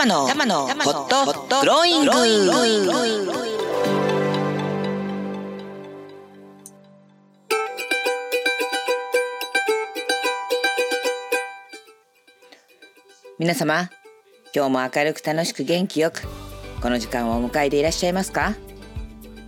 [0.00, 2.12] 玉の玉のホットホットグローイング
[13.38, 13.90] 皆様
[14.54, 16.22] 今日も明るく楽しく元気よく
[16.80, 18.54] この時間をお迎えでいらっしゃいますか？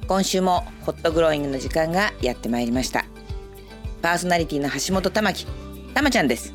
[0.07, 3.07] 今週もホットグローイングの時間がやってまいりました。
[4.03, 5.47] パーソナリティの橋本玉木
[5.95, 6.53] 玉ちゃんです。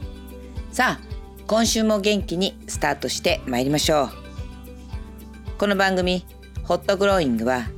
[0.72, 1.17] さあ
[1.48, 4.10] 今週も元気にスタートしてまいりましょ
[5.56, 5.58] う。
[5.58, 6.26] この番組
[6.66, 7.70] ホットグローイングは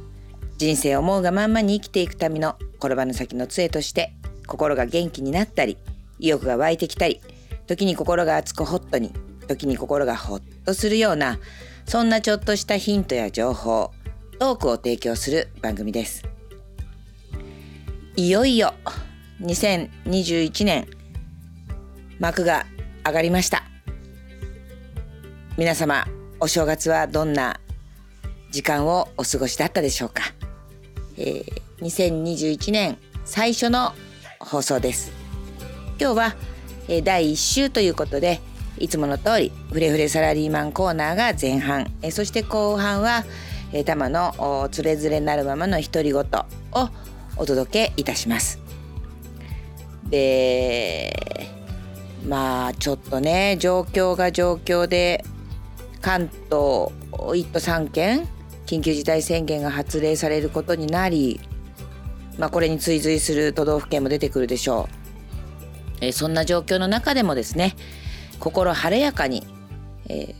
[0.57, 4.11] 人生を思うがまんまに生きていくための転ばぬ先の杖として
[4.47, 5.77] 心が元気になったり
[6.17, 7.21] 意欲が湧いてきたり
[7.67, 9.13] 時に心が熱くホットに
[9.47, 11.37] 時に心がホッとするような
[11.85, 13.91] そんなちょっとしたヒントや情報
[14.39, 16.27] トークを提供する番組です。
[18.15, 18.73] いよいよ
[19.41, 20.87] 2021年
[22.19, 22.65] 幕が
[23.05, 23.63] 上がりました。
[25.57, 26.05] 皆様
[26.39, 27.59] お正月はどんな
[28.51, 30.23] 時間をお過ごしだったでしょうか、
[31.17, 33.93] えー、2021年最初の
[34.39, 35.11] 放送です。
[35.99, 36.35] 今日は、
[36.87, 38.39] えー、第1週ということで
[38.77, 41.91] いつもの通りフレフレサラリーマンコーナーが前半。
[42.01, 43.25] えそして後半は
[43.73, 46.89] え玉のつれづれなるままの独り言を
[47.37, 48.59] お届けいたします。
[50.09, 51.58] で
[52.25, 55.23] まあちょっとね状況が状況で
[56.01, 58.27] 関東1都3県
[58.65, 61.39] 緊急事態宣言が発令されることになり、
[62.37, 64.99] まあ、これに追随する都道府県も出てくるでしょう。
[66.01, 67.75] えそんな状況の中でもですね
[68.39, 69.45] 心晴れやかに、
[70.07, 70.35] えー、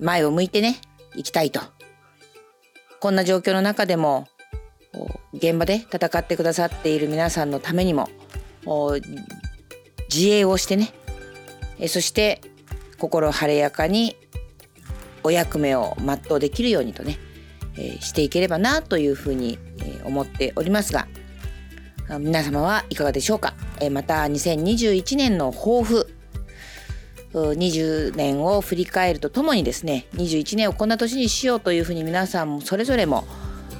[0.00, 0.76] 前を向いてね
[1.14, 1.60] 行きたいと
[3.00, 4.28] こんな状況の中でも
[5.32, 8.08] 現場で戦ってくださっている皆さんのためにも
[10.12, 10.92] 自衛をしてね。
[11.78, 12.40] えそして
[12.98, 14.16] 心晴れやかに
[15.22, 17.18] お役目を全うできるようにとね
[17.76, 19.58] えしていければなというふうに
[20.04, 21.06] 思っておりますが
[22.18, 23.54] 皆様はいかがでしょうか？
[23.80, 26.08] えまた2021年の抱負
[27.34, 33.24] 20年を振り返るとともにですね21年をこんな年にしようというふうに皆さんもそれぞれも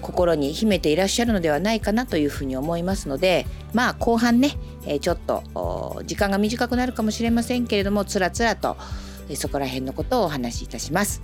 [0.08, 4.56] 心に秘めていらっしゃるのではないかなというふうに思いますのでまあ後半ね
[5.02, 8.78] ちょっと時間が短くなるかもしれませんけれどもつらつらと
[9.34, 11.20] そこら辺のことをお話しいたします。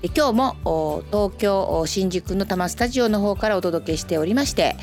[0.00, 0.32] で今日
[0.62, 4.76] も東京新宿の多摩スタジオの方からお届けしておりまして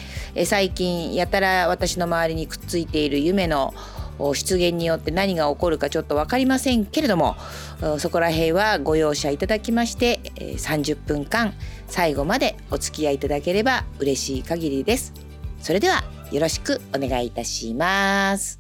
[0.44, 3.74] 最近やたら私の周りにくっついている夢の
[4.34, 7.36] 出現によって何が起こるかちょっと分かりませんけれども
[8.00, 11.54] そこら辺はご容赦いただきまして30分間
[11.88, 15.14] 最後までお付き合いいただければ嬉しい限りです。
[15.60, 18.60] それではよろしくお願いいたします。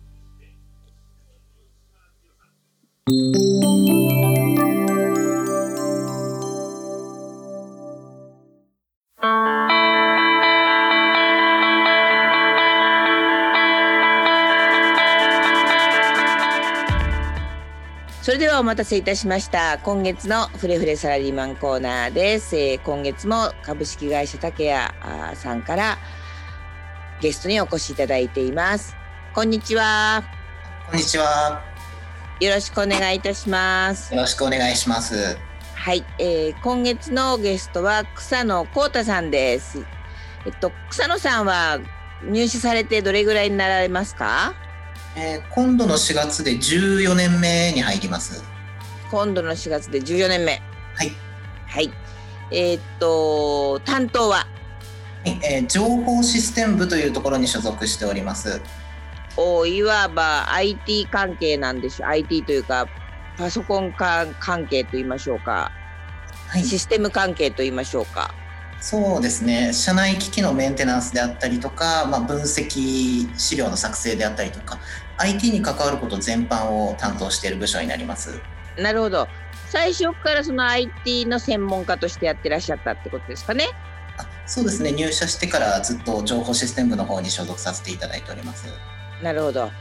[18.25, 19.77] それではお待たせいたしました。
[19.83, 25.99] 今月のフレフレサラリーマンコーナーです、えー、今月も株式会社竹谷さんから
[27.21, 28.95] ゲストにお越しいただいています。
[29.35, 30.23] こんにちは。
[30.89, 31.61] こんにちは。
[32.39, 34.11] よろしくお願いいたします。
[34.11, 35.37] よろしくお願いします。
[35.75, 39.85] はい、えー、今月のゲストは草野光太さんです。
[40.47, 41.77] えっと草野さんは
[42.23, 44.55] 入社されてどれぐらいになられますか？
[45.17, 48.43] えー、今度の4月で14年目に入ります。
[49.09, 50.61] 今度の4月で14年目。
[50.95, 51.11] はい。
[51.67, 51.89] はい。
[52.51, 54.45] えー、っと、担当は、
[55.23, 58.61] えー、情報システム部というところに所属しております。
[59.37, 62.09] おいわば IT 関係なんでしょう。
[62.09, 62.87] IT というか、
[63.37, 65.71] パソコン関係と言いましょうか。
[66.47, 68.33] はい、システム関係と言いましょうか。
[68.81, 74.77] そうですね社内機器のメンテナンスであったりとか、まあ、分析資料の作成であったりとか
[75.17, 78.39] IT に関わること全般を担当している部署になります。
[78.77, 79.27] なるほど。
[79.69, 83.69] 最初からその IT の専門家としてやってらっしゃったってことですかね。
[84.17, 84.91] あそうですね。
[84.91, 88.67] 入社してからずっと情報システム部の方に所属させていただいております。
[89.21, 89.71] なるほど。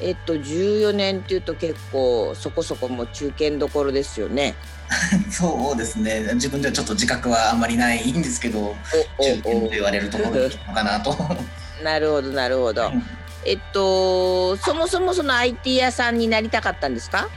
[0.00, 4.54] えっと14年っていうと結構そこそこも中堅どころですよね。
[5.30, 6.30] そうですね。
[6.34, 8.74] 自分ではちょっと自覚はあんまりないんですけど
[9.20, 11.16] 中堅と言われるところなのかなと。
[11.82, 12.90] なるほどなるほど、
[13.46, 17.28] えっとそもそもその IT 屋さんになりたかったんですか？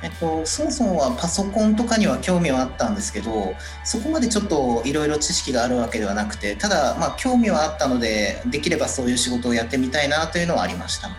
[0.00, 11.10] えっと、そもそもはパソコンとかには興味はあったんですけどそこまでちょっといろいろ知識があるわけではなくてただまあ興味はあったのでできればそういう仕事をやってみたいなというのはありました。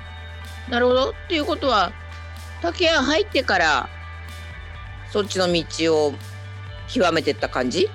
[0.70, 1.10] なるほど。
[1.10, 1.92] っていうことは
[2.62, 3.90] 竹谷入ってから
[5.12, 6.14] そっちの道を
[6.88, 7.90] 極めてった感じ？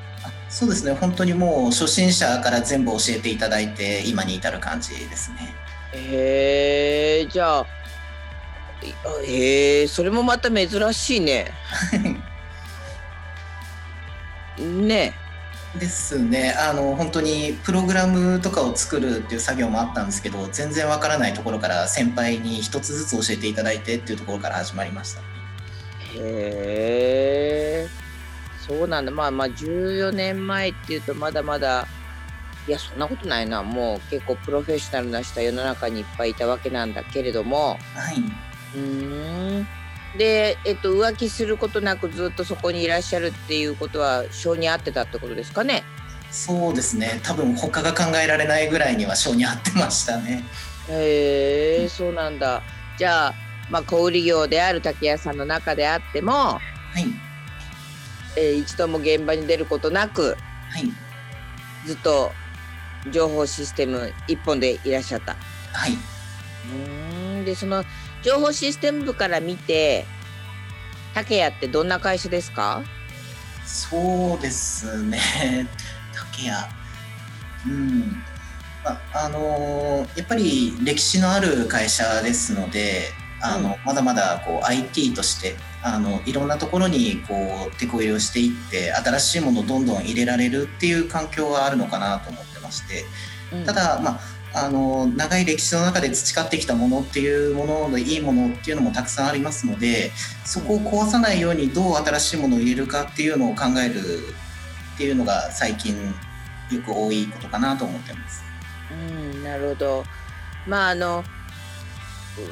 [0.51, 0.93] そうですね。
[0.93, 5.55] 本当にもう初心者から全部教えていただいて今に至る感じですね
[5.95, 7.67] へえじゃあ
[9.25, 11.53] へえそれもまた珍しいね。
[14.59, 15.15] ね。
[15.79, 16.53] ですね。
[16.53, 25.21] あの本当にプログラムとかを作るっていう作業もあったんですけど全然わからないところから先輩に一つずつ教えていただいてっていうところから始まりました。
[25.21, 25.25] へ
[26.17, 27.89] え
[28.67, 29.11] そうなんだ。
[29.11, 31.87] まあまあ14年前っていうとまだまだ
[32.67, 33.63] いやそんなことないな。
[33.63, 37.79] もう結構プロフェッショナルな人は世の中にいっぱいいたわけなんだけれども。
[37.95, 38.79] はい。
[38.79, 39.67] うん。
[40.17, 45.85] で、えっと、浮気することなくずっとそこにいらっしゃるっていうことは性に合ってたってことですかね？
[46.31, 47.21] そうですね。
[47.23, 50.43] 多分他が考えられないぐらいには性に合ってましたね。
[50.89, 52.63] へえそうなんだ。
[52.97, 53.35] じゃあ、
[53.71, 56.61] まあ、小売業である竹谷さんの中であっても、は
[56.97, 57.07] い。
[58.37, 60.37] えー一度も現場に出ることなく
[60.71, 60.91] はい。
[61.87, 62.33] ずっと
[63.11, 65.37] 情報システム一本でいらっしゃった。
[65.73, 65.93] はい。
[65.93, 67.45] うーん。
[67.45, 67.85] でその
[68.23, 70.07] 情報システム部から見て
[71.15, 72.83] 竹谷ってどんな会社ですか？
[73.67, 75.21] そうですね。
[76.15, 76.51] 竹谷。
[77.67, 78.23] うん。
[78.85, 93.05] まあのやっぱり歴史のある会社ですのであの、まだまだこう IT としてあのいろんなところにこう手こ入れをしていって新しいものをどんどん入れられるっていう環境はあるのかなと思ってまして
[93.65, 94.21] ただまあ
[94.57, 100.13] あの長い歴史の中で培ってきたものっていうもののいいものっていうのもたくさんありますので
[100.45, 104.01] そこを壊さないようにどう新しいものを入れるかっていうのを考える
[104.95, 105.97] っていうのが最近
[106.71, 108.45] よく多いことかなと思ってます。
[108.93, 110.05] うん、なるほど。
[110.69, 111.25] まああの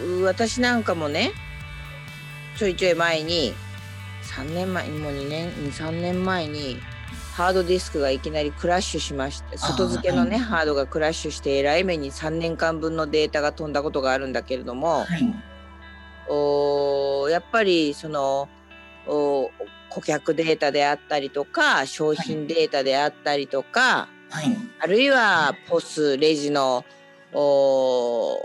[0.05, 1.33] う私なんかもね
[2.57, 3.55] ちょいちょい前に
[4.23, 6.81] 3年前もう2年23年前に
[7.33, 10.39] ハードディスクがいきなりクラッシュしまして外付けのね、はい。
[10.39, 15.35] ハードがクラッシュしてえらい目に3年間分のデータが飛んだことがあるんだけれども、はい。
[16.29, 18.49] おーやっぱりその
[19.07, 19.51] お
[19.89, 24.57] 顧客データであったりとか商品データであったりとか、はい。
[24.81, 26.85] あるいはポスレジの
[27.33, 28.39] お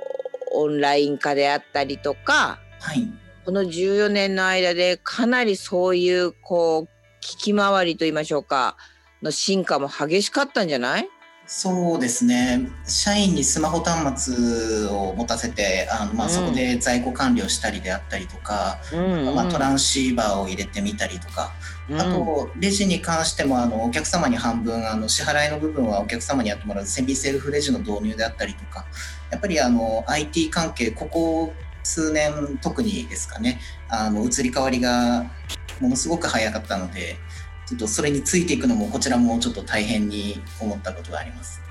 [0.54, 3.06] オンライン化であったりとかはい。
[3.44, 6.97] この14年の間でかなりそういうこう
[7.28, 8.78] 聞き回りと言いましょうか
[9.22, 11.10] の進化も激しかったんじゃない？
[11.46, 12.70] そうですね。
[12.86, 16.34] 社員にスマホ端末を持たせてあの、まあ、うん。
[16.34, 18.98] そこで在庫管理をしたりであったりとか、う
[19.32, 21.52] んまあ、トランシーバーを入れてみたりとか、
[21.90, 22.00] うん。
[22.00, 28.86] あとレジに関してもあのお客様に半分あの支払いの部分はお客様にやってもらうセミセルフレジの導入であったりとか
[29.32, 31.54] やっぱりあの IT 関係ここ
[31.88, 33.60] 数年特にですかね。
[33.88, 35.24] あの移り変わりが
[35.80, 37.16] ものすごく早かったので
[37.66, 41.62] ちょっとそれについていくのもこちらもちょっと大変に思ったことがあります。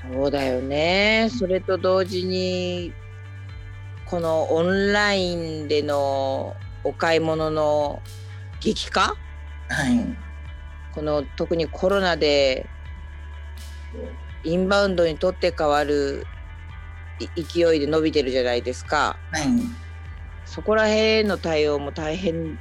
[0.00, 1.28] そうだよね。
[1.38, 2.94] それと同時に
[4.06, 8.00] このオンラインでのお買い物の
[8.60, 9.14] 激化？
[9.68, 10.16] はい。
[10.94, 12.66] この特にコロナで
[14.42, 16.39] インバウンドにとって変わるい
[17.36, 19.16] 勢いで伸びてるじゃないですか。
[19.32, 19.44] はい。
[20.46, 22.58] そこら辺の対応も大変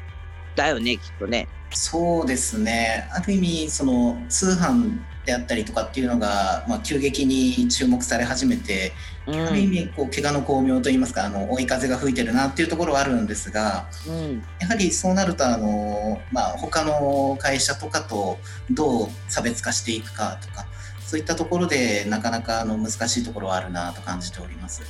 [0.56, 1.48] だよねきっとね。
[1.72, 3.08] そうですね。
[3.12, 8.92] ある意味その通販であったりとかっていうのが、まあ、急激に注目され始めて、
[9.28, 9.48] うん。
[9.48, 14.44] ある意味こう怪我の巧妙といいますかあの追い風が吹いてるなっていうところはあるんですがうん。
[14.60, 18.39] やはりそうなるとあの、まあ、他の会社とかと
[18.72, 20.66] どう差別化していくかとか
[21.10, 24.84] そういったところでなかなかあの難しいところはあるなと感じております。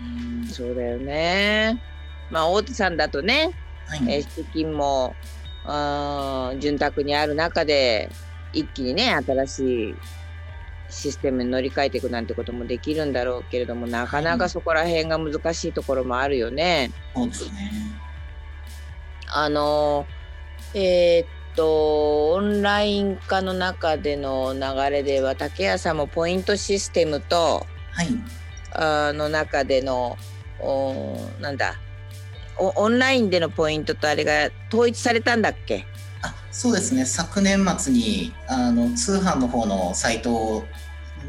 [0.00, 1.82] うんそうだよね。
[2.30, 3.50] まあ大手さんだとね、
[3.88, 5.16] はいえー資金も
[6.60, 8.08] 潤沢にある中で
[8.52, 9.94] 一気にね新しい
[10.90, 16.92] システムに乗り換えていくなんてこともできるんだろうけれどもなかなかそこら辺が難しいところもあるよね。
[17.16, 17.72] そうですね
[19.26, 20.06] あの
[20.72, 28.08] えーっとオンライン化の中での流れでは竹谷さんもポイントシステムとはい。
[28.72, 30.18] あの中での
[30.60, 31.76] おなんだ
[32.58, 35.86] おオンラインでのポイントとあれが統一されたんだっけ？
[36.22, 37.04] あそうですね。
[37.04, 40.64] 昨年末にあの通販の方のサイトを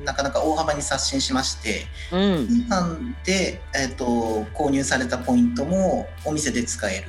[0.03, 2.47] なかなか大幅に刷新しましてうん。
[2.47, 7.07] 通販で、えー、と購入されたポイントもお店で使える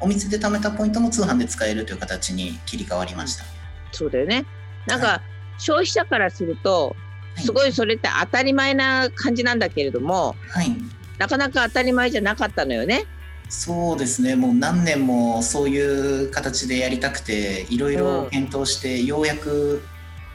[0.00, 3.44] お店で貯めたポイントも通販で使えるという形に切り替わりました。
[3.92, 4.44] そうだよね。
[4.86, 5.22] なんか、は
[5.58, 6.94] 消費者からすると
[7.36, 10.70] すごいそれって当たり前な感じなんだけれどもはい、
[11.18, 13.04] なかなか当たり前じゃなかったのよね。
[13.48, 14.36] そうですね。
[14.36, 19.82] もう何年もそういう形でやりたくていろいろ検討して、ようやく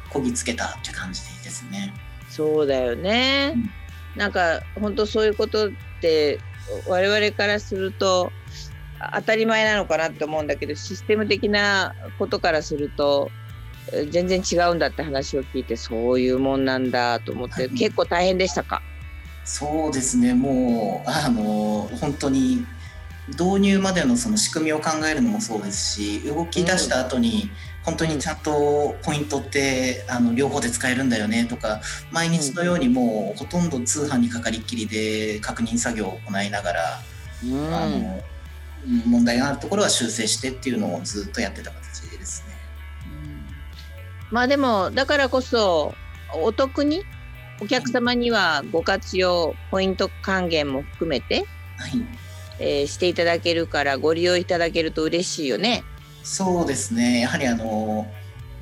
[0.09, 1.93] こぎつけたって感じですね。
[2.29, 3.59] そうだよね、う
[4.17, 6.39] ん、なんか本当そういうことって
[6.87, 8.31] 我々からすると
[9.15, 13.31] 当たり前なのかなって思うんだけどシステム的なことからすると
[14.09, 18.81] 全然違うんだって話を聞いてそういうもんなんだと思って、結構大変でしたか？
[19.43, 20.33] そうですね。
[20.33, 22.65] もうあの本当に
[23.27, 27.49] 導入までのその仕組みを考えるのもそうですし動き出した後に
[27.83, 31.81] 本当にちゃんとポイントってあの両方で使えるんだよねとか
[32.11, 38.21] 毎日のようにもうほとんど通販にかかりっきりで確認作業を行いながら、あの
[39.05, 42.53] 問題があるところは修正してっていうのをずっとやってた形ですね。
[44.31, 45.93] まあでもだからこそ
[46.33, 47.03] お得に
[47.61, 51.45] お客様にはご活用ポイント還元も含めて、
[51.77, 51.91] はい
[52.59, 55.83] えー、していただけるからご利用いただけると嬉しいよね。
[56.23, 58.07] そうですねやはりあの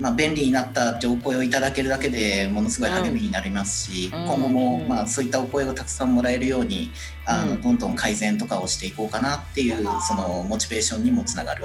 [0.01, 6.91] まあ、便利になったってお声をいただけるだけでものすごい励みになりますし、うん、今後もまあそういったお声がたくさんもらえるように
[7.25, 11.63] あの、どんどん改善とかをしていこうかなっていうそのモチベーションにもつながる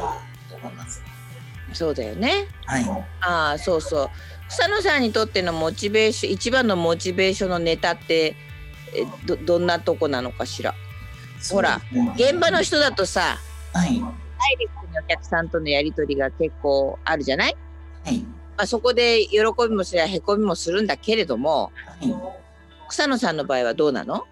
[0.51, 1.03] と思います。
[1.73, 2.47] そうだよね。
[2.67, 2.85] はい。
[3.23, 4.11] ああそうそう。
[4.49, 8.37] 草野さんにとってのモチベーション一番のモチベーションのネタって
[8.95, 10.75] えどどんなとこなのかしら？
[11.51, 11.81] ほら
[12.15, 13.39] 現場の人だとさ、
[13.73, 17.57] はい、ダイレクトにお客さんとのやり取りが結構あるじゃない、
[18.07, 18.27] はい、ま
[18.59, 22.15] あ、そこで喜びもすりゃへこみもするんだけれども、はい、
[22.89, 24.25] 草野さんの場合はどうなの？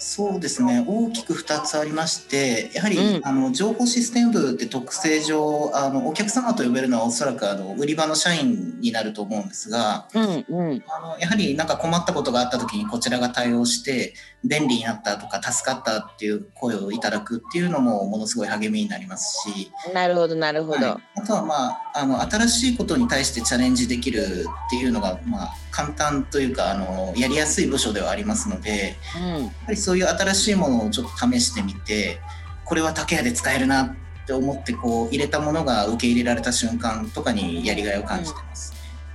[0.00, 0.82] そうですね。
[0.86, 19.70] 大きく2つありましてやはり、うん、あの情報システム部って特性上あのお客様と呼べるのはおそらくあの売り場の社員になると思うんですが、うんうん、あのやはり何か困ったことがあった時にこちらが対応して便利になったとか助かったっていう声をいただくっていうのもものすごい励みになりますし。
[19.92, 32.20] なるほどなるほど、はい、あとはまああの新しいことに対してチャレンジできるっていうのがまあ簡単というかあのやりやすい部署ではありますので、うん、やっぱりそういう新しいものをちょっと試してみて
[32.64, 33.96] これは竹屋で使えるなっ
[34.26, 38.74] て思ってこう入れたものが受け入れられた瞬間とかにやりがいを感じてます、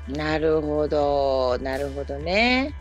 [0.10, 1.58] うん、なるほど。
[1.62, 2.74] なるほどね。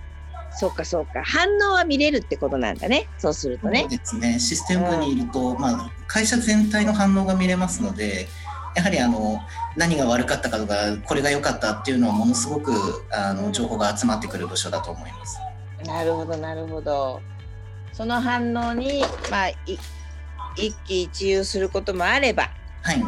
[0.56, 1.22] そうかそうか。
[1.24, 3.08] 反応は見れるってことなんだね。
[3.18, 3.80] そうするとね。
[3.80, 4.38] そうですね。
[4.38, 8.28] システムにいると、うん、まあ、会社全体の反応が見れますので
[8.74, 9.40] やはりあの
[9.76, 12.72] 何が悪かったかとかこれが良かったっていうのはものすごく
[13.10, 15.38] あの情報が集まってくる部署だと思います。
[15.86, 17.20] なるほどなるほど。
[17.92, 19.48] その反応にまあ
[20.56, 22.50] 一喜一憂することもあれば、
[22.82, 23.02] はい、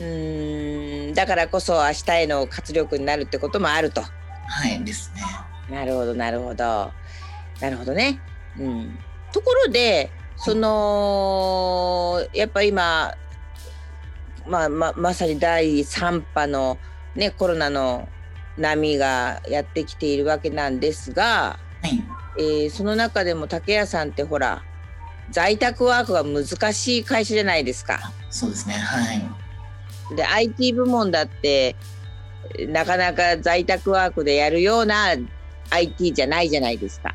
[0.00, 4.02] うんだからこそ明日への活力になるってこともあると。
[4.02, 5.22] はいですね。
[5.70, 6.90] なるほどなるほど
[7.60, 8.20] なるほどね。
[8.58, 8.98] うん、
[9.32, 13.14] ところでそのやっぱ今
[14.48, 16.78] まあ、ままさに第3波の、
[17.14, 18.08] ね、コロナの
[18.56, 22.02] 波がやってきているわけなんですが、はい、
[22.38, 24.62] えー、その中でも竹谷さんってほら
[25.30, 28.12] 在宅ワークが難しい会社じゃないですか。
[28.30, 29.48] そうですねはい
[30.16, 31.76] で IT 部門だって
[32.68, 35.14] なかなか在宅ワークでやるような
[35.70, 37.14] IT じゃないじゃないですか。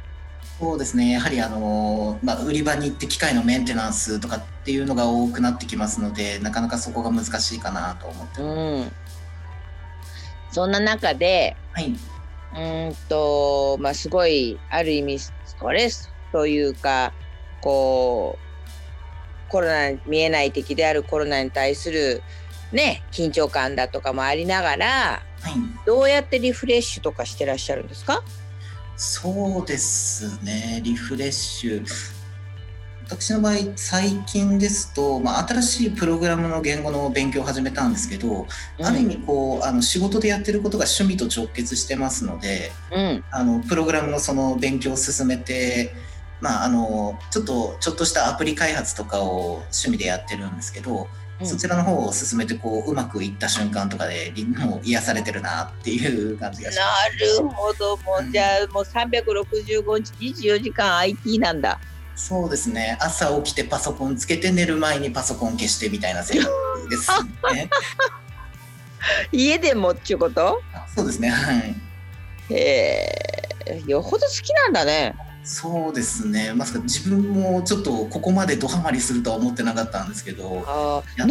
[0.64, 1.12] そうですね。
[1.12, 8.46] やはりあの、まあ、売り場に行って機械のメンテナンスとかっていうのが多くなってきますのでなかなかそこが難しいかなと思ってう
[8.86, 8.92] ん、
[10.54, 11.94] そんな中で、はい、
[12.88, 17.12] うんとまあすごいある意味ストレスというか
[17.60, 18.40] こ
[19.48, 22.24] うコロナ見えない敵であるコロナに対する
[22.72, 25.54] ね緊張感だとかもありながら、はい、
[25.86, 28.24] どうやってリフレッシュとかしてらっしゃるんですか？
[28.96, 30.82] そうですね。
[30.84, 31.86] リフレッシュ。
[33.06, 38.48] 私の場合最近ですと、まあ、新しいプログラムの言語の勉強を始めたんですけど、
[38.80, 45.94] うん、ある意味こうあの仕事でやってることが趣味と直結してますので、うん、あのプログラムのその勉強を進めて、
[46.40, 51.08] まあ、あのちょっとちょっとしたアプリ開発とかを趣味でやってるんですけど、
[51.42, 56.84] そちらの方を進めてこううまくいった瞬間とかでもう癒されてるなっていう感じがしま
[57.20, 57.40] す。
[57.42, 57.98] なるほど。
[57.98, 60.12] もう、じゃあもう365日
[60.44, 61.80] 24時間 IT なんだ。
[62.16, 62.98] そうですね。
[63.02, 66.50] 朝起きてパソコンつけて寝る前にパソコン消してみたいな生活
[66.90, 67.10] です
[67.54, 67.70] ね。
[69.32, 70.62] 家でもっちゅうこと？
[70.96, 71.30] そうですね。
[71.30, 71.76] はい。
[72.54, 72.56] へ
[73.66, 73.84] え。
[73.88, 76.54] よほど好きなんだねそうですね。
[76.54, 81.28] まさか自分もちょっとここまでドハマりするとは思ってなかったんですけどあ何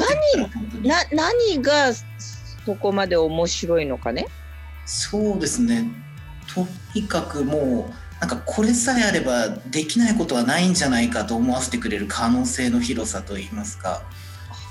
[0.82, 4.26] な何がそこまで面白いのかね？
[4.84, 5.90] そうですね。
[6.54, 14.02] とにかくもうなんかこれさえあればできないことはないんじゃないかと思わせてくれる可能性の広さといいますか。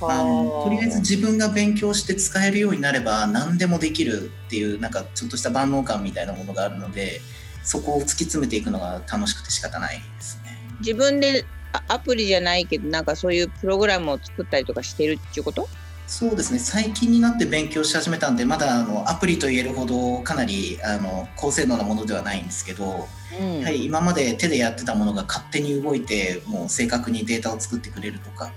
[0.03, 7.21] あのとりあえず自分が勉強して使えるようになれば何でもできるっていうなんかちょっとした万能感みたいなものがあるので
[7.63, 10.58] そこを突き詰めていくのが楽しくて仕方ないですね。
[10.80, 11.46] 自分で
[11.88, 15.70] アプリじゃないけどなんかそういうプログラムを作ったりとかしてるっていうこと？
[16.08, 23.08] そうですね最近になって勉強し始めたんでまだあのアプリと言えるほどかなりあの高性能なものではないんですけど、
[23.39, 28.51] うん、やはり今まで手でやってたものが勝手に動いてもう正確にデータを作ってくれるとか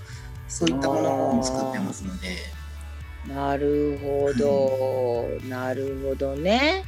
[0.48, 2.38] そういったものを作ってますので。
[3.28, 6.84] なるほど、うん、なるほどね。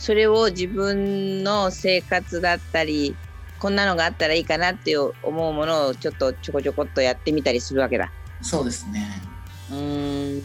[0.00, 3.14] それを自分の生活だったり
[3.58, 8.10] こんなのがあったらいいかなって思うものをちょっとちょこちょこっとやってみたりするわけだ。
[8.40, 9.22] そうですね。
[9.70, 10.42] うん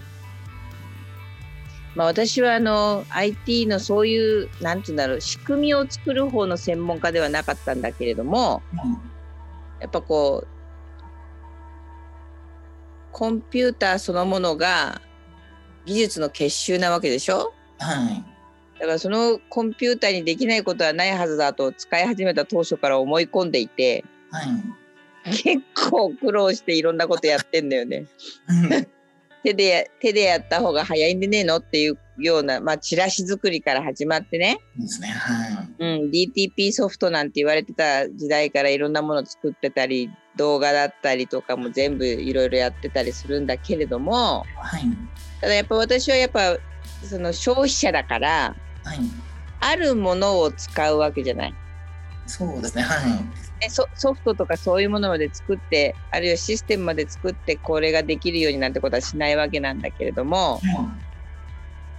[1.96, 8.92] まあ、私はあの IT のそういうなんて言うんだろう仕組みを作る方の専門家ではなかったんだけれども、うん、
[9.80, 10.48] やっぱこう
[13.14, 15.02] コンピューターそのものが
[15.86, 18.35] 技術の結集なわけでしょ、はい、
[18.80, 28.06] だからそのコンピューターにできないことはないはずだと使い始めた当初から思い込んでいて、はい、結構苦労していろんなことやってんだよね。
[29.44, 34.58] 手で手でやった方が早いんでねえのっていうような、まあ、チラシ作りから始まってね。
[34.78, 36.02] ですね、はい。
[36.04, 44.84] うん、DTP ソフトなんて言われてた時代からいろんなもの作ってたり動画だったりとかも全部いろいろやってたりするんだけれども、はい、
[45.42, 46.58] ただやっぱ私はやっぱ
[47.04, 48.56] その消費者だから
[48.86, 49.00] はい、
[49.60, 51.54] あるものを使うわけじゃない。
[52.28, 52.96] そうですね、は
[53.66, 60.60] い、ソソフトとかそういうものまで作ってあるいはシステムまで作ってこれができるようになんてことはしないわけなんだけれども、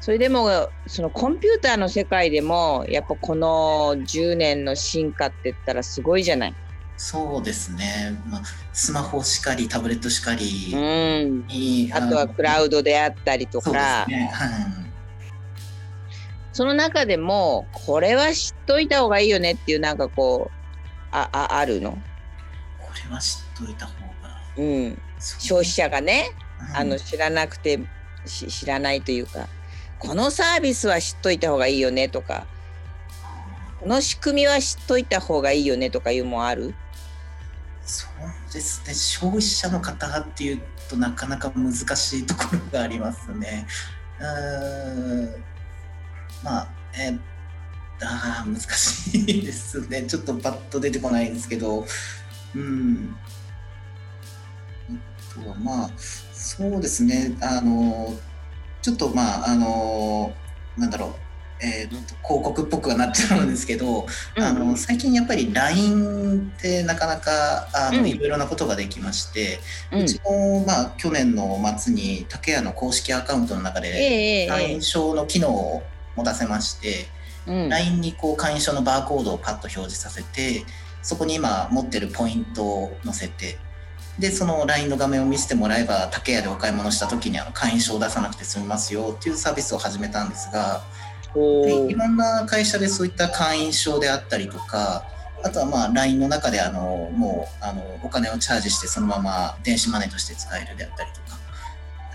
[0.01, 6.55] それでもそのコンピューターの世界でもやっぱこの10年の進化って言ったらすごいじゃない。
[6.99, 14.31] そうですね、まあ、スマホしかりタブレットしかり、うん、あとはクラウドであったりとか、ね。
[14.33, 14.86] はい、
[16.57, 20.55] その中でもこれは知っといた方がいいよねっていうなんかこう
[21.13, 21.91] あああるの？
[21.91, 21.99] こ
[23.07, 23.93] れは知っといた方
[24.23, 24.41] が。
[24.57, 24.99] うん。
[25.19, 26.31] 消費者がね、
[26.71, 27.79] うん、あの知らなくて
[28.25, 29.49] 知らないというか
[29.99, 32.47] このサービスは知っといた方がいいよねとか
[33.81, 36.75] この仕組みは知っといた方がいいよねとかいうもある？
[37.85, 38.95] そうですね。
[38.95, 43.67] 消費者の方っていうとなかなか難しいところがありますね。
[44.19, 45.45] うん
[46.47, 47.19] まあ、えー、
[48.03, 50.05] あ難しいですね。
[50.05, 51.85] ちょっとパッと出てこないんですけど、
[52.55, 53.17] うん。
[55.35, 55.91] とまあ、
[56.33, 57.37] そうですね。
[57.43, 58.15] あの、
[58.81, 60.33] ちょっとまあ、あの、
[60.79, 61.15] なんだろう。
[61.59, 64.07] えー、広告っぽくはなっちゃうんですけど、
[64.37, 69.59] うん、あの最近やっぱり LINE ってなかなかあの、うん、いろいろなことができまして、
[69.91, 75.83] うん、うちも、まあ、去年の末に竹谷の公式アカウントの中で LINE 証の機能を
[76.17, 77.07] 持たせまして、
[77.47, 80.65] うん、LINE にこう会員証のバーコードをパッと表示させて
[81.03, 83.59] そこに今持ってるポイントを載せて
[84.19, 90.83] でその LINE の画面を見せてもらえば竹屋でお買い物した時にあの会員証を出さなくて済みますよっていうサービスを始めたんですが
[91.35, 95.05] でいろんな会社でそういった会員証であったりとか
[95.45, 101.27] あとはまあ LINE の中であのもうあのお金をチャージしてそのまま電子マネーとして使えるであったりとか。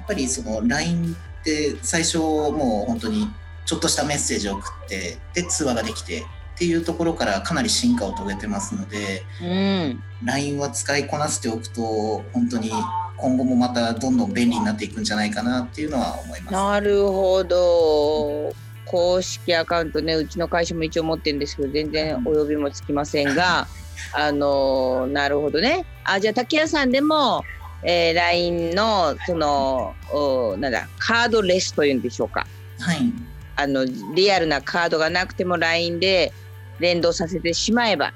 [0.01, 3.27] やっぱりその LINE って最初もう本当に
[3.71, 6.23] ちょっとしたメッセージを送ってで通話ができてっ
[6.57, 12.69] ていうところからかなり進化を遂げてますので、うん、LINE は使いこなしておくと本当に
[13.15, 16.51] 今後もまたどんどん便利になっていくんじゃないかなっていうのは思います。
[16.51, 18.53] なるほど。
[18.85, 23.67] 公式アカウントねうちの会社も一応持ってるんですけど全然お呼びもつきませんが、
[24.11, 25.85] あのなるほどね。
[26.03, 27.45] あじゃあ竹谷さんでも、
[27.83, 32.45] えー、LINE のそのおなんだカードレスというんでしょうか。
[32.77, 33.85] はいあの
[34.15, 36.33] リアルなカードがなくても LINE で
[36.79, 38.13] 連動させてしまえば、は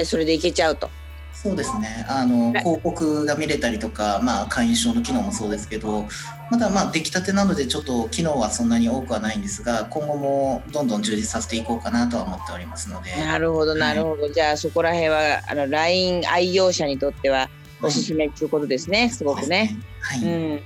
[0.00, 0.90] い、それでいけちゃうと。
[1.32, 2.06] そうですね。
[2.08, 6.06] あの広告が見れたりとか、まあ、会員証の機能もそうですけど
[6.50, 13.14] まだまあ出来たてなのでちょっと機能はそんなに多くはないんですが今後もどんどん充実させていこうかなとは思っておりますので。
[13.16, 17.50] なるほどなるほど、はい、じゃあそこら辺はあの LINE 愛用者にとっては
[17.82, 19.76] おすすめということですね、はい、すごくね。
[20.00, 20.60] はい、うん、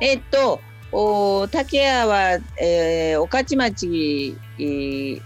[0.00, 0.60] えー、っと
[0.92, 5.22] お竹谷は、えー、御徒町、えー、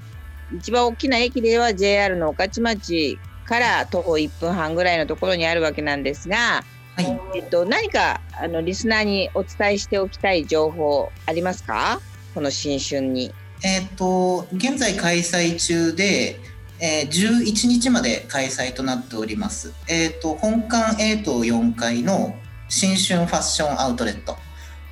[0.57, 6.65] 一番大きな駅では JR の御徒町から徒歩1分半ぐらいのところにあるわけなんですが、
[6.97, 12.01] はい、えっと、何かあのリスナーにお伝えしておきたい情報ありますか？
[12.35, 13.33] この新春に。
[13.63, 16.39] えっと現在開催中で
[16.81, 19.73] えー、11日まで開催となっております。
[19.89, 22.35] えっ、ー、と、本館 A 棟4階の
[22.69, 24.37] 新春ファッションアウトレット。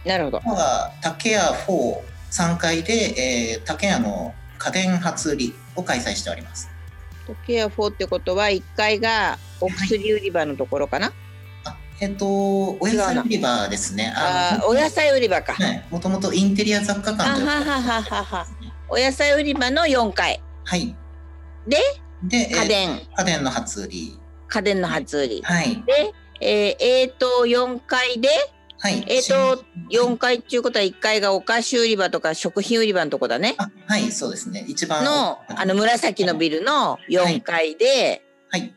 [0.04, 0.38] なるほど。
[0.38, 1.96] は竹屋4、
[2.30, 6.70] 3階で、えー、竹屋の家電初売りを開催しております。
[7.26, 11.14] 竹屋4ってことは、1階がお薬売り場のところかな、はい
[12.00, 14.12] えっと、お野菜売り場ですね。
[14.16, 15.56] あお野菜売り場か。
[15.88, 18.46] もともとインテリア雑貨館というはははは
[18.88, 20.42] お野菜売り場の4階。
[20.64, 20.96] はい。
[21.66, 21.78] で、
[22.24, 24.18] で家電、家電の初売り。
[24.48, 25.42] 家電の初売り。
[25.44, 25.80] はい。
[25.86, 28.28] で、えー、A 棟4階で、
[28.82, 29.04] はい。
[29.06, 33.54] えっ、と、4階っていうことは1階がお菓子売り場とか食品売り場のとこだね。
[33.86, 34.64] はい、そうですね。
[34.66, 35.04] 一番。
[35.04, 38.74] の、あの、紫のビルの4階で、はい、はい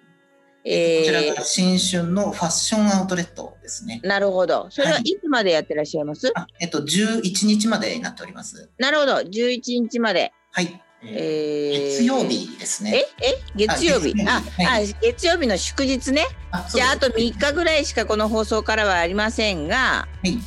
[0.64, 4.00] えー、こちらが新春のファッションアウトレットですね。
[4.04, 4.68] なるほど。
[4.70, 8.70] それはいつまでやってらっしゃいます、はい、えっと、11日までになっております。
[8.78, 9.14] なるほど。
[9.14, 10.32] 11日まで。
[10.52, 10.85] はい。
[11.08, 13.06] えー、月曜日ですね。
[13.22, 14.14] ええ月曜日？
[14.28, 16.26] あ、はい、あ月曜日の祝日ね。
[16.74, 20.38] じゃああと3日ぐらいしかこの放送からはありませんが、はい、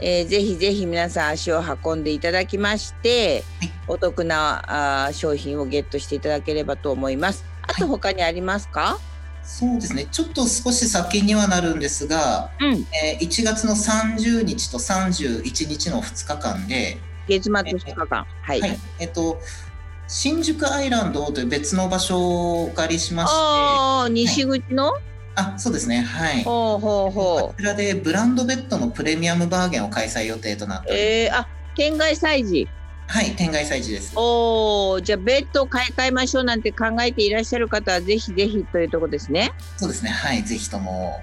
[0.00, 7.44] えー、ぜひぜひ皆さん足を運んでいただきまして、はい、お得なあ商品をゲットしていただければと思います。
[7.62, 9.08] あと他にありますか、はい
[9.48, 10.06] そうですね。
[10.12, 19.40] ちょっと少し先にはなるんですが、うん、えー、1月の30日と31日の2日間で月末2日間、はい、はい、えっ、ー、と
[20.08, 23.36] 新宿アイランドという別の場所をお借りしまして。
[23.36, 25.02] ああ西口の、はい、
[25.36, 26.00] あそうですね。
[26.00, 26.42] はい。
[26.44, 27.40] ほうほうほう。
[27.48, 31.02] こちらでブランドベッドのプレミアムバーゲンを開催予定となっております。
[31.02, 32.66] えー、あ県外催事。
[33.06, 34.12] はい、天外祭事です。
[34.16, 39.52] おお、じゃあベッドを買い替えましょうなんて考えていらっしゃる方はぜひぜひというところですね。
[39.78, 41.12] そうですね、はい、ぜひとも。
[41.12, 41.22] はい、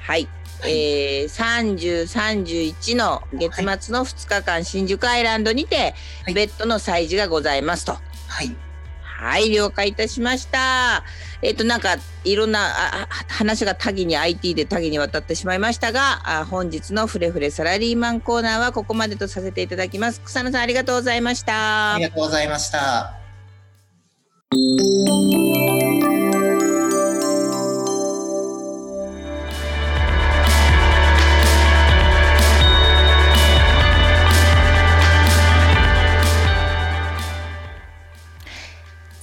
[0.00, 0.28] はい、
[0.64, 5.94] えー、30、31の月末の2日間、新宿アイランドにて、
[6.26, 7.92] ベッドの催事がございますと。
[7.92, 8.54] はい。
[9.02, 11.04] はい、了解いたしました。
[11.42, 12.60] えっ、ー、と、なんか、いろんな
[13.02, 20.20] あ話が多岐に IT で多岐にわたってしまいましたが、あ本日のフレフレサラリーマンコーナーはここまでとさせていただきます。
[20.22, 21.94] 草野さん、ありがとうございました。
[21.94, 23.14] ありがとうございました。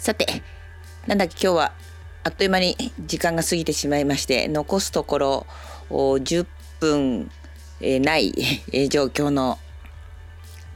[0.07, 0.41] さて、
[1.05, 1.73] なんだっけ今日は
[2.23, 5.47] あっという間に時間が過ぎてしまいまして残すところ
[5.89, 6.47] 10
[6.79, 7.29] 分、
[7.81, 8.33] えない
[8.71, 9.59] え状況の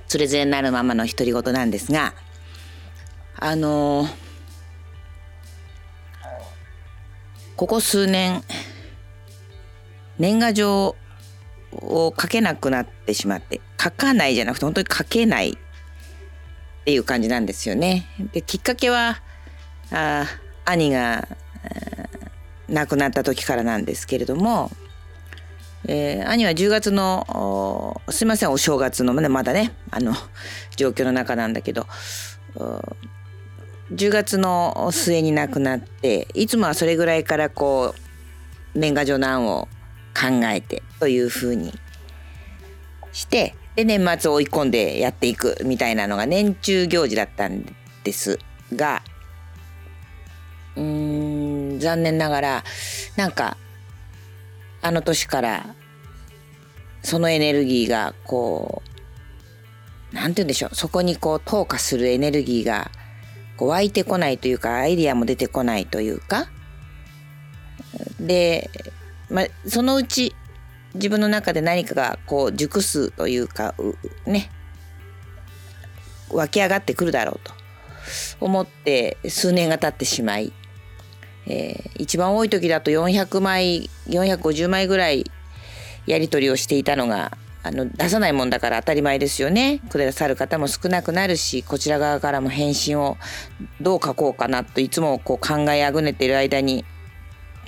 [0.10, 2.14] つれづれになるままの独り言なんですが
[3.38, 4.06] あの
[7.56, 8.44] ここ数年
[10.20, 10.98] 年賀状
[11.72, 15.58] を書けなくなってしまって書かないじゃなくて本当に書けない
[16.82, 18.08] っていう感じなんですよね。
[18.34, 19.22] できっかけは
[19.92, 20.26] あ
[20.66, 21.28] 兄が
[22.70, 24.72] 亡くなった時からなんですけれども、
[25.88, 30.14] えー、兄は10月のすいませんお正月のまだねあの
[30.76, 31.86] 状況の中なんだけど
[32.56, 37.94] 10月の末に亡くなっていつもはそれぐらいからこ
[38.76, 39.68] う年賀状の案を
[40.14, 41.74] 考えてというふうに
[43.12, 47.66] してで年末追い込んでやっていくみたいなのが年中行事だったん
[48.04, 48.40] です
[48.76, 49.02] が
[50.76, 52.64] うーん残念ながら
[53.16, 53.58] なんか
[54.82, 55.76] あの年から
[57.04, 58.82] そのエネルギーがこ
[60.12, 62.92] う何て言うんでしょうそこにこう投下するエネルギーが
[63.58, 66.48] こう湧いてこないというかアイディアも出てこないというか
[68.20, 68.70] で、
[69.30, 70.31] ま、そのうち
[70.94, 73.76] 自分の中で何かがこう熟すというか
[74.26, 74.50] ね。
[76.34, 77.54] 湧き上がってくるだろうと
[78.40, 80.52] 思って数年が経ってしまい、
[81.48, 85.30] えー、一番多い時だと400枚450枚ぐらい
[86.08, 89.82] やり取りをしていたのがあの出さないもんだから当たり前ですよね。
[89.92, 93.18] くださる方も少なくなるしこちら側からも返信を
[93.80, 96.86] どう書こうかなといつもこう考えあぐねている間に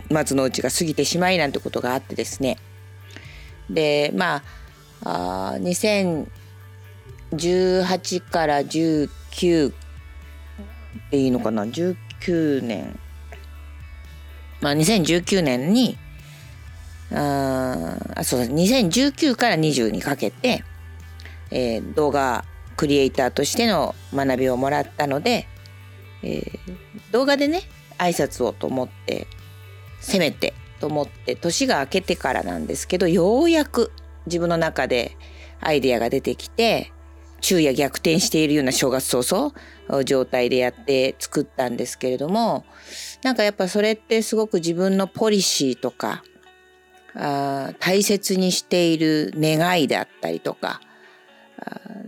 [0.09, 2.57] 松の内が過ぎてしまいなんてことがあってですね。
[3.69, 4.43] でまあ
[5.55, 9.73] あ2018から19っ
[11.09, 12.99] ていいのかな？19年。
[14.61, 15.97] まあ2019年に
[17.11, 20.63] ああそうだ2019から20にかけて、
[21.51, 22.45] えー、動画
[22.77, 25.47] クリエイターとしての学びをもらったので、
[26.23, 26.51] えー、
[27.11, 27.61] 動画でね
[27.97, 29.27] 挨拶をと思って
[29.99, 33.93] せめてと思って年が明けてからなんですけどようやく
[34.25, 35.15] 自分の中で
[35.61, 36.91] アイデアが出てきて
[37.39, 42.65] 昼夜逆転しているような正月早々状態でやって作ったんですけれども
[43.23, 46.21] なんかやっぱそれってすごく自分のポリシーとか
[47.15, 50.81] あ大切にしている願いであったりとか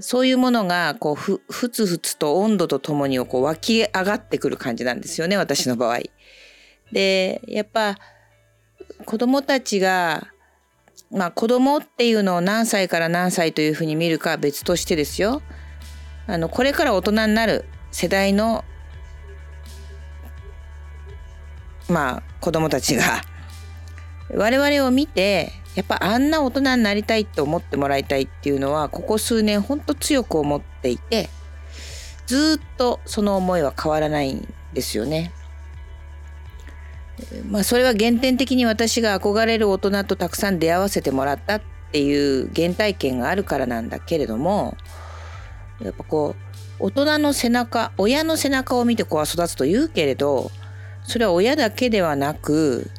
[0.02, 6.00] そういうものがこうふふつふつと温度とともにこう湧き上がってくる感じなんですよね私の場合。
[6.92, 7.98] でやっぱ
[9.04, 10.28] 子供たちが
[11.12, 15.42] まあ子供っていうのを何歳から何歳というふうに見るかは別としてですよ
[16.28, 18.64] あのこれから大人になる世代の
[21.90, 23.22] まあ子供たちが
[24.34, 31.30] 我々を見てやっぱあんな大人になりたいと思ってもらいたいっていうのはここ数年ほんと強く思っていて
[32.26, 35.32] ずっとその思いは変わらないんですよね。
[37.50, 44.76] まあそれは原点的に私が憧れる大人とたくさん出会わせてもらったっていう原体験があるからなんだけれども
[45.80, 46.36] やっぱこ
[46.80, 50.52] う大人の背中親の背中を見て子は育つと言うけれど
[51.04, 52.90] それは親だけではなく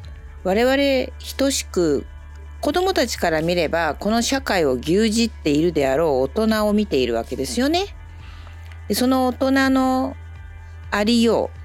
[0.43, 2.05] 我々等しく
[2.61, 7.85] 子供たちから見ればこの社会を牛耳っているであろう大人を見ているわけですよね。
[8.87, 10.15] でその大人の
[10.89, 11.59] ありよう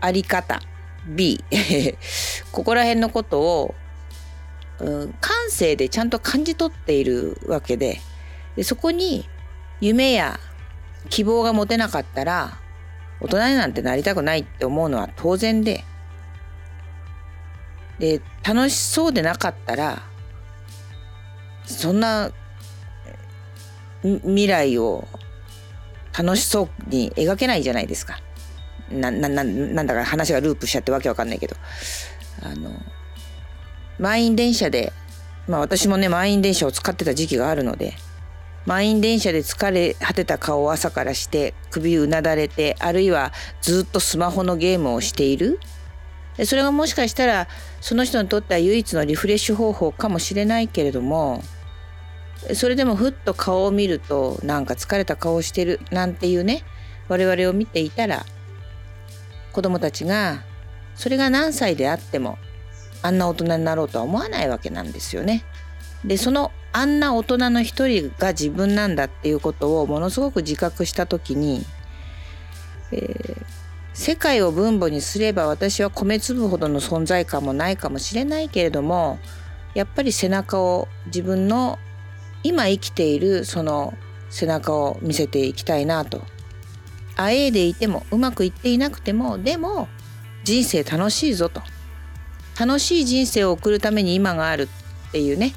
[0.00, 0.62] あり方
[1.08, 1.42] B
[2.52, 3.74] ここら辺のことを、
[4.78, 8.00] うん、感性でちゃんと感じ取っているわけで
[8.56, 9.28] でそこに
[9.80, 10.38] 夢や
[11.08, 12.58] 希望が持てなかったら
[13.20, 15.84] 大人になんてなりたくないって思うのは当然で
[17.98, 20.02] で楽しそうでなかったら
[21.64, 22.30] そんな
[24.02, 25.06] 未来を
[26.16, 28.20] 楽しそうに描けないじゃないですか。
[28.90, 31.56] ななななんだか話がループしちゃってわけわかんないけど。
[32.42, 32.70] あの
[33.98, 34.92] 満員電車で
[35.48, 37.94] まあ私もね満員電車を使ってた時期があるので
[38.64, 45.58] 満員電車で疲れ果てた顔を朝からして首うなだれてあるいはずっとスマホのゲームをしている。
[46.44, 47.48] それがもしかしたら
[47.80, 51.42] その人にとっては唯一のリフレッシュ方法かもしれないけれども
[52.54, 56.62] それでもふっと顔を見るとなんか疲れた顔をしてるなんていうね
[57.08, 58.24] 我々を見ていたら
[59.58, 60.44] 子供たちが
[60.94, 62.38] それが何歳であっても
[63.02, 65.44] あんな大人になろうとは思わないわけなんですよね。
[66.04, 71.66] でそのあんな大人の一人が自分なんだっていうことをものすごく自覚した時に、
[72.92, 73.44] えー、
[73.94, 79.18] 世界を分母にすれば私は米粒ほどの存在感もないかもしれないけれども
[79.74, 81.80] やっぱり背中を自分の
[82.44, 83.94] 今生きているその
[84.30, 86.37] 背中を見せていきたいなと。
[87.18, 89.88] あえいでいてもうまくいっていなくてもでも
[90.44, 91.60] 人生楽しいぞと。
[92.58, 94.68] 楽しい人生を送るために今がある
[95.08, 95.54] っていうね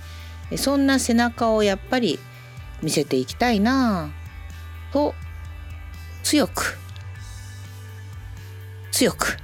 [0.55, 2.19] そんな背中をやっぱり
[2.83, 4.11] 見せていきたいな
[4.93, 5.15] と
[6.21, 6.77] 強く
[8.91, 9.37] 強く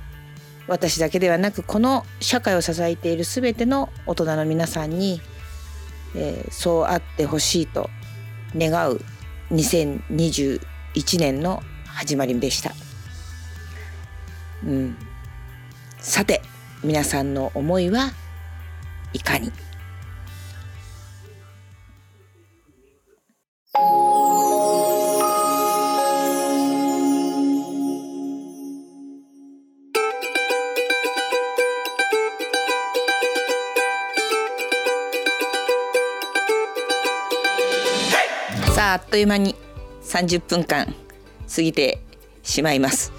[0.68, 5.22] 私だけではなくこの社会を支えている全ての大人の皆さんに、
[6.16, 7.90] えー、そうあってほしいと
[8.56, 9.02] 願う
[9.52, 10.60] 2021
[11.20, 11.64] 年の
[11.98, 12.74] 始まりでした。
[14.64, 14.96] うん、
[16.00, 16.44] さて
[16.84, 18.12] 皆さんの思いは
[19.14, 19.52] いかに？
[38.76, 39.56] さああっという間に
[40.04, 41.07] 30分間。
[41.54, 42.00] 過ぎて
[42.44, 43.12] しまいます。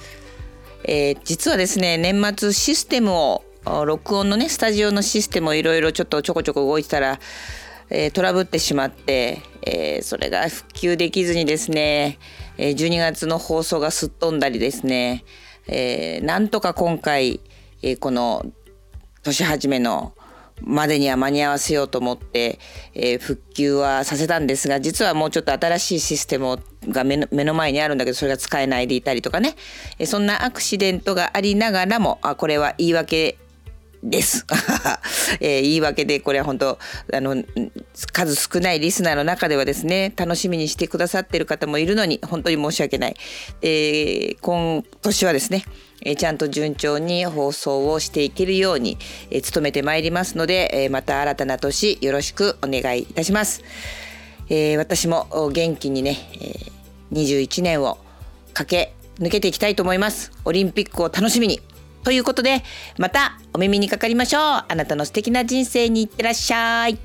[0.84, 3.44] えー、実はですね年末システムを
[3.84, 7.20] 録音のねスタジオのシステムをいろいろちょっとちょこちょこ動いてたら、
[7.90, 12.18] えー、トラブってしまって、えー、それが復旧できずにですね、
[12.56, 15.24] 12月の放送がすっ飛んだりですね、
[15.66, 17.40] えー、なんとか今回、
[17.82, 18.44] え、この
[19.22, 20.14] 年始めの
[20.62, 22.58] までには間に合わせようと思って、
[22.94, 29.54] えー、復旧はさせたんですが実はもうちょっと新しいシステムが目の前にあるんだけどそれが使えないでいたりとかね、
[29.98, 33.38] えー、そんなアクシデントがありながらもあこれは言い訳
[34.02, 34.46] です、
[35.40, 36.78] えー、言い訳でこれは本当
[37.12, 37.42] あの
[38.12, 43.16] 数少ないリスナーの中ではですね楽しみにしてくださってる方もいるのに本当に申し訳ない、
[43.62, 45.64] えー、今年はですね
[46.02, 48.98] えちゃんと順調に放送をしていけるように、
[49.30, 53.62] え努めてまいりますので、えまた新たな年よろしくお願いいたします。
[54.48, 56.70] え私も元気にね、え
[57.12, 57.98] 21年を
[58.54, 60.32] 駆け抜けていきたいと思います。
[60.44, 61.60] オリンピックを楽しみに。
[62.04, 62.62] ということで、
[62.96, 64.42] またお耳にかかりましょう。
[64.42, 66.98] あなたの素敵な人生にいってらっしゃい。